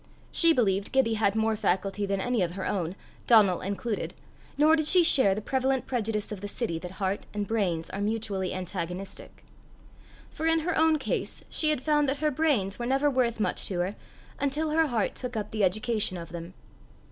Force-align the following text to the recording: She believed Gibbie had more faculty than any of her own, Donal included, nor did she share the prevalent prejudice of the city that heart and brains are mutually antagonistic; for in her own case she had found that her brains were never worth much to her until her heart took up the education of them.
She 0.31 0.51
believed 0.51 0.91
Gibbie 0.91 1.13
had 1.13 1.35
more 1.35 1.55
faculty 1.55 2.07
than 2.07 2.19
any 2.19 2.41
of 2.41 2.53
her 2.53 2.65
own, 2.65 2.95
Donal 3.27 3.61
included, 3.61 4.15
nor 4.57 4.75
did 4.75 4.87
she 4.87 5.03
share 5.03 5.35
the 5.35 5.43
prevalent 5.43 5.85
prejudice 5.85 6.31
of 6.31 6.41
the 6.41 6.47
city 6.47 6.79
that 6.79 6.93
heart 6.93 7.27
and 7.35 7.47
brains 7.47 7.87
are 7.91 8.01
mutually 8.01 8.51
antagonistic; 8.51 9.43
for 10.31 10.47
in 10.47 10.61
her 10.61 10.75
own 10.75 10.97
case 10.97 11.43
she 11.51 11.69
had 11.69 11.83
found 11.83 12.09
that 12.09 12.17
her 12.17 12.31
brains 12.31 12.79
were 12.79 12.87
never 12.87 13.11
worth 13.11 13.39
much 13.39 13.67
to 13.67 13.77
her 13.81 13.93
until 14.39 14.71
her 14.71 14.87
heart 14.87 15.13
took 15.13 15.37
up 15.37 15.51
the 15.51 15.63
education 15.63 16.17
of 16.17 16.29
them. 16.29 16.55